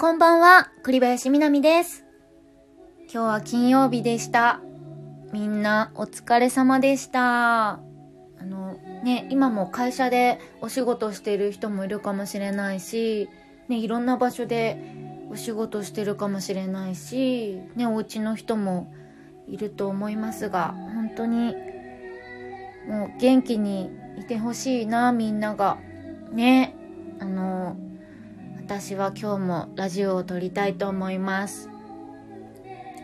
[0.00, 2.06] こんばんは、栗林みなみです。
[3.00, 4.62] 今日は金曜日でした。
[5.30, 7.72] みんなお疲れ様でした。
[7.72, 7.80] あ
[8.42, 13.28] の、ね、今も会社でお仕事してる人もいるかもしれないし、
[13.68, 14.80] ね、いろんな場所で
[15.30, 18.94] お仕事してるかもしれないし、ね、お家の人も
[19.48, 21.54] いると思いますが、本当に
[22.88, 25.76] もう元気にいてほしいな、みんなが。
[26.32, 26.74] ね、
[27.18, 27.76] あの、
[28.70, 31.68] 私は今日もラジオを撮りたいと思います。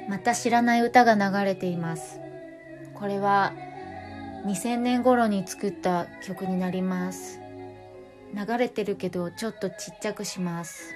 [0.09, 2.21] また知らない歌が流れています。
[2.95, 3.53] これは
[4.45, 7.41] 2000年頃に作った曲になります。
[8.33, 10.95] 流れてるけどちょっとちっちゃくします。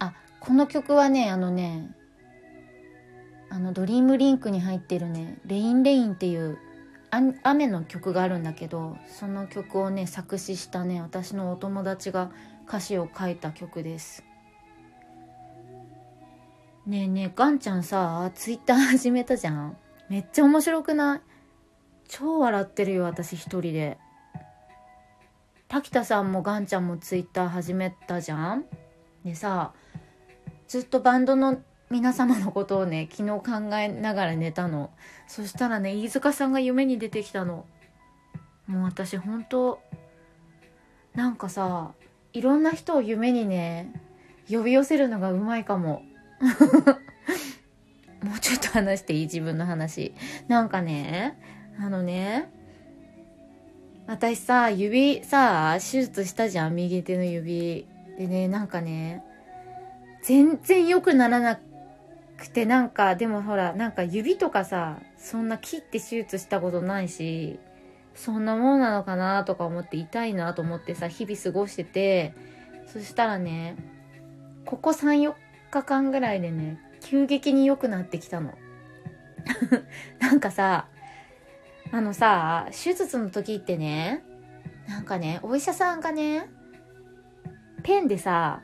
[0.00, 1.96] あ、この曲はね、あのね、
[3.48, 6.58] あのドリームリンクに入ってるね、レインレインっていう
[7.42, 12.30] 雨の曲があるんだけどその曲をね作詞したね私のお友達が
[12.66, 14.24] 歌詞を書いた曲です。
[16.86, 19.76] ねえねえガンちゃんさツイッター 始めたじゃん。
[20.08, 21.20] めっちゃ面白くない？
[22.08, 23.98] 超笑ってるよ私一人で。
[25.68, 28.64] 滝田さんもガンちゃんもツイッター始めたじゃん。
[29.24, 29.72] でさ
[30.68, 31.58] ずっとバンドの
[31.90, 34.90] 皆様のことをね昨日考えながら寝たの。
[35.26, 37.66] そしたらね飯塚さんが夢に出てきたの。
[38.66, 39.80] もう私本当
[41.14, 41.92] なんかさ
[42.32, 43.92] いろんな人を夢にね
[44.50, 46.02] 呼び寄せるのがうまいかも。
[48.22, 49.26] もうちょっと話していい？
[49.26, 50.14] 自分の話。
[50.48, 51.38] なんかね
[51.78, 52.50] あのね
[54.06, 56.74] 私さ指さ手術したじゃん。
[56.74, 57.86] 右手の指。
[58.18, 59.22] でねなんかね
[60.22, 61.58] 全然良くならな
[62.36, 67.58] くてなんかでもほらなんか指とかさそんな切って手術したことないし
[68.14, 72.34] そんなもんなのかなとか思って痛いなと思ってさ日々過ごしてて
[72.86, 73.76] そしたらね
[74.64, 75.34] ここ34
[75.70, 78.54] 日間ぐらいでね急激に良くなってきたの。
[80.20, 80.88] なんかさ
[81.92, 84.24] あのさ手術の時ってね
[84.88, 86.48] なんかねお医者さんがね
[87.82, 88.62] ペンでさ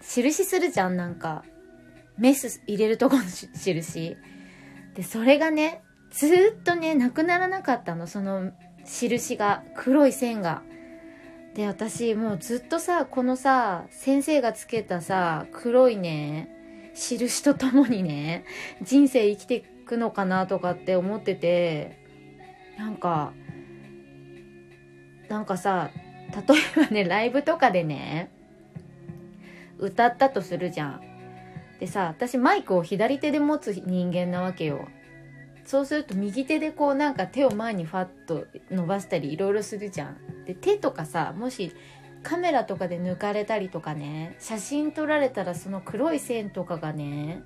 [0.00, 1.44] 印するじゃんなんか。
[2.18, 4.16] メス入れるとこの印
[4.94, 8.06] でそれがねずっとねなくならなかったの。
[8.06, 8.52] その
[8.84, 10.62] 印が黒い線が。
[11.54, 18.44] で私もうずっとさこのさ先生がつけたさ黒いね印とともにね
[18.82, 21.98] 人生生きていくのかなとかって思ってて
[22.76, 23.32] なんか
[25.28, 25.90] なんかさ
[26.32, 28.30] 例えばねライブとかでね
[29.78, 31.13] 歌ったとするじゃん。
[31.80, 34.88] でさ私マイクを左手で持つ人間なわけよ。
[35.64, 40.16] そうすると右手でこうなんか手を前にファッと伸ばしたりいろいろするじゃん。
[40.44, 41.72] で手とかさもし
[42.22, 47.42] カメラとかで抜かれたりとかね写真撮られたらその黒い線とかがね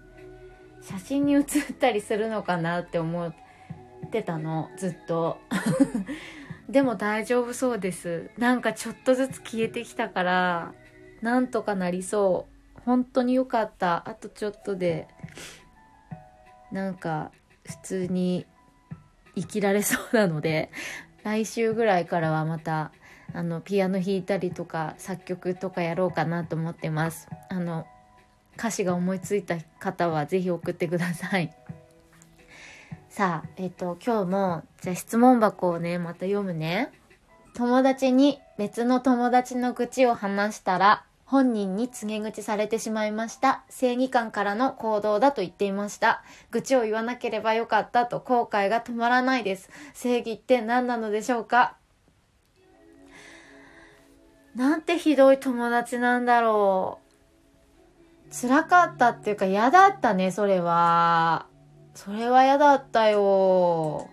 [0.82, 3.34] 写真に写ったりするのかなって思っ
[4.10, 4.70] てたの。
[4.76, 5.38] ずっと。
[6.68, 8.30] でも大丈夫そうです。
[8.36, 10.74] なんかちょっとずつ消えてきたから
[11.22, 12.57] なんとかなりそう。
[12.88, 14.08] 本当に良かった。
[14.08, 15.08] あとちょっとで
[16.72, 17.32] なんか
[17.66, 18.46] 普通に
[19.36, 20.70] 生きられそうなので
[21.22, 22.90] 来週ぐらいからはまた
[23.34, 27.28] あのピアノ弾いたりとか作曲とかやろうかなと思ってます。
[27.50, 27.86] あの
[28.56, 31.54] 歌詞が思いついた方はぜひ送ってください。
[33.10, 36.90] さあえっ、と今日もじゃあ質問箱をねまた読むね。
[37.52, 43.62] 友達に別の友達の愚痴を話したら本人に告げ口されてしまいました。
[43.68, 46.22] 正義感からの行動だと言っていました。
[46.50, 49.68] 愚痴を言わなければよかったと後悔が止まらないです。
[49.92, 51.76] 正義って何なのでしょうか？
[54.54, 56.98] なんてひどい友達なんだろ
[58.30, 58.34] う。
[58.34, 61.44] 辛かったっていうか嫌だったね、それは。
[61.94, 64.08] それは嫌だったよ。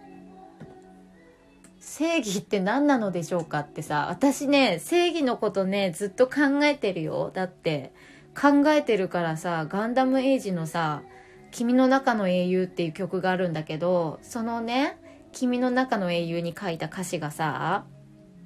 [1.86, 7.30] 正義って何なのでしょうかってさ、私ね、正義のことね、ずっと考えてるよ。
[7.32, 7.94] だって、
[8.36, 11.04] 考えてるからさ、ガンダムエイジのさ、
[11.52, 14.98] 君の中の英雄っていう曲があるんだけど、そのね、
[15.32, 17.86] 君の中の英雄に書いた歌詞がさ、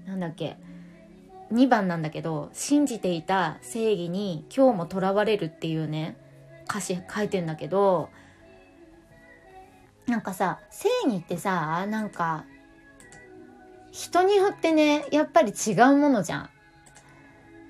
[0.06, 0.57] なんだっけ、
[1.53, 6.18] 2番なんだけど、信じていた正義に今日も囚われるっていうね、
[6.69, 8.09] 歌詞書いてんだけど、
[10.07, 12.44] なんかさ、正義ってさ、なんか、
[13.91, 16.50] 人によってね、やっぱり違うものじゃん。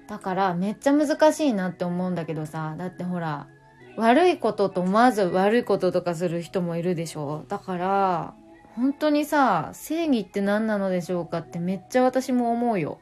[0.08, 3.48] だからめっちゃ難しいなって思うんだけどさ、だってほら、
[3.96, 7.46] 悪いことと思わず悪いこととかする人もいるでしょ？
[7.48, 8.34] だから、
[8.76, 13.00] 本当にさ、正義って何なのでしょうかってめっちゃ私も思うよ。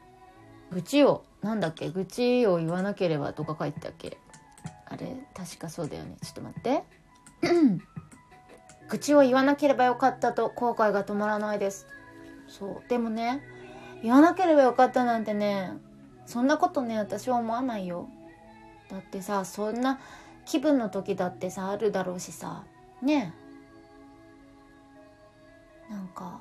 [0.72, 1.88] 愚痴をなんだっけ？
[1.90, 4.18] 愚痴を言わなければとか書いてたっけ？
[4.86, 5.14] あれ？
[5.34, 6.16] 確かそうだよね。
[6.22, 6.82] ちょっと待って。
[8.90, 11.86] 愚痴を言わなければよかったと後悔が止まらないです。
[12.48, 12.88] そう。
[12.88, 13.42] でもね
[14.02, 15.72] 言わなければよかったなんてね
[16.26, 18.08] そんなことね私は思わないよ。
[18.90, 20.00] だってさそんな
[20.46, 22.64] 気分の時だってさあるだろうしさ
[23.02, 23.34] ね。
[25.90, 26.40] なんか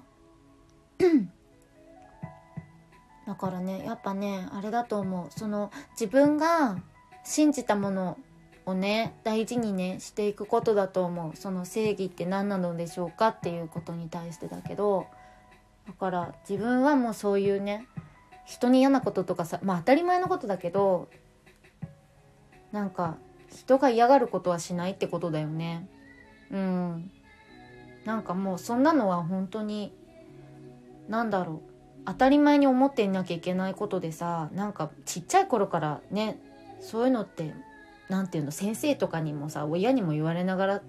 [3.26, 5.28] だからねやっぱねあれだと思う。
[5.38, 6.78] その自分が
[7.24, 8.18] 信じたもの
[8.66, 11.36] をね大事にねしていくことだと思う。
[11.36, 15.08] その正義って何なのでしょうかっていうことに対してだけど。
[15.88, 17.88] だから自分はもうそういうね
[18.46, 21.10] 人に嫌なこととかさまあ当たり前のことだけど
[22.72, 23.18] なんか
[23.50, 25.88] 人が嫌がることはしないってことだよね。
[26.52, 27.12] うん。
[28.06, 29.94] なんかもうそんなのは本当に
[31.08, 31.70] 何だろう。
[32.06, 36.40] 当たり前に思っていなきゃいけないことでさなんかちっちゃい頃からね
[36.80, 37.54] そういうのって
[38.10, 40.82] 何て言うの先生とかにもさ親にも言われながら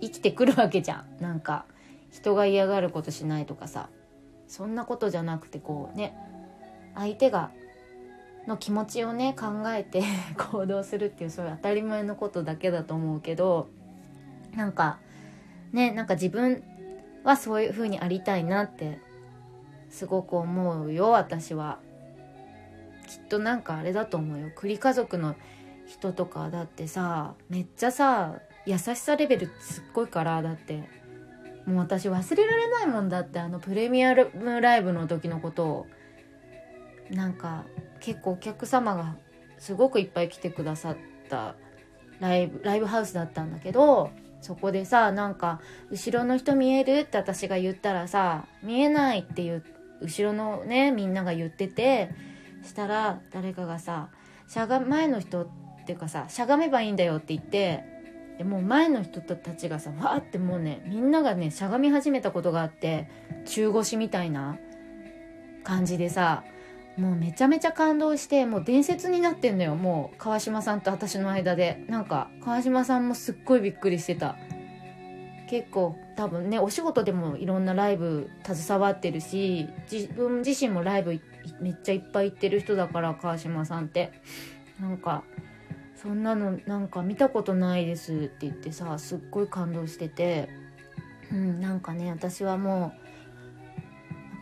[0.00, 1.22] 生きてくるわけじゃん。
[1.22, 1.66] なんか
[2.10, 3.88] 人が嫌がることしないとかさ。
[4.50, 6.12] そんなことじゃなくてこうね
[6.96, 7.52] 相手が
[8.48, 10.02] の気持ちをね考えて
[10.50, 13.68] 行動するっていうそういう当たり前のことだけだと思うけど
[14.56, 14.98] なんか
[15.72, 16.64] ねなんか自分
[17.22, 18.98] はそういう風にありたいなって
[19.88, 21.78] すごく思うよ私は。
[23.06, 24.50] きっとなんかあれだと思うよ。
[24.54, 25.34] 栗家族の
[25.86, 30.99] 人とかだってさめっちゃさ優しさレベルすっごいからだって。
[31.70, 35.86] もう私忘れられないもんだってあのプレミアムライブの時のことを
[37.10, 37.64] なんか
[38.00, 39.16] 結構お客様が
[39.58, 40.96] すごくいっぱい来てくださっ
[41.28, 41.54] た
[42.20, 49.64] ライブライブハウスだったんだけどそこでさなんか「後ろの人見える?」って私が言ったらさ「見えない」っていう
[50.00, 52.10] 後ろのねみんなが言ってて
[52.62, 54.08] したら誰かがさ
[54.48, 55.48] しゃが前の人っ
[55.86, 57.99] ていうかさしゃがめばいいんだよって言って
[58.40, 63.06] でもう前の人たちがさわーってもうねみんながねしゃがみ始めたことがあって
[63.44, 64.56] 中腰みたいな
[65.62, 66.42] 感じでさ
[66.96, 71.84] もうめちゃめちゃ感動してもう伝説になってんのよもう川島さんと私の間で。
[71.86, 74.36] なんか川島さんもすっごいびっくりしてた。
[75.50, 81.20] 結構多分ねお仕事でもいろんなライブ携わってるし自分自身もライブ
[81.60, 84.12] めっちゃいっぱい行ってる人だから川島さんって。
[84.80, 85.24] なんか
[86.00, 90.48] そんなのなんか見たことないですって言ってさすっごい感動してて。
[91.32, 92.92] うんなんかね私はも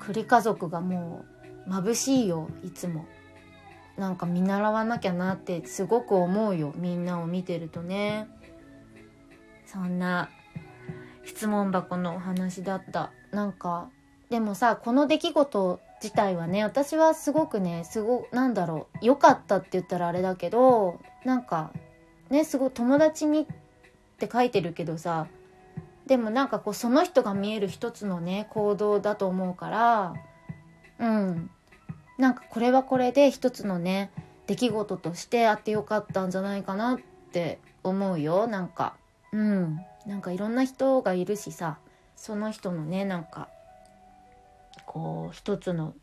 [0.01, 1.25] う栗家族がも
[1.67, 3.07] う眩しいよいつも。
[3.97, 8.29] なんか見習わなきゃなってすごく思うよみんなを見てるとね。
[9.67, 10.31] そんな
[11.25, 13.11] 質問箱のお話だった。
[13.33, 13.91] なんか
[14.31, 21.73] でもさこの出来事自体はね私はすごくねすごなんだろう良かったって言ったらあれだけどなんか
[22.31, 23.47] ねすごい友達にっ
[24.19, 25.27] て書いてるけどさ
[26.07, 30.15] でもなんかこうその人が見える一つのね行動だと思うから
[30.99, 31.51] うん。
[32.17, 34.11] なんかこれはこれで一つのね
[34.47, 37.01] 出来事としてあってよかったんじゃないかなっ
[37.33, 38.47] て思うよ。
[38.47, 38.95] なんか
[39.33, 39.79] うん。
[40.07, 41.79] なんかいろんな人がいるしさ
[42.17, 43.49] その人のねなんか
[44.89, 45.95] こう一つの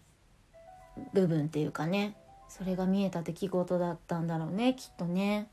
[1.14, 2.16] 部分っていうかね
[2.48, 5.50] それが見えた出来事だったんだろうねきっとね。